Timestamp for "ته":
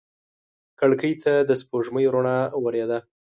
1.23-1.33